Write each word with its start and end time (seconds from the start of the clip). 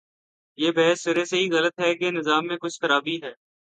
یہ 0.57 0.71
بحث 0.71 1.01
سرے 1.01 1.25
سے 1.25 1.37
ہی 1.37 1.49
غلط 1.51 1.79
ہے 1.79 1.93
کہ 1.95 2.11
نظام 2.11 2.47
میں 2.47 2.57
کچھ 2.57 2.79
خرابی 2.81 3.15
ہے۔ 3.23 3.33